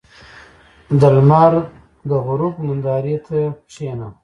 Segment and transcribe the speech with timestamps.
[0.99, 1.53] •د لمر
[2.09, 4.07] د غروب نندارې ته کښېنه.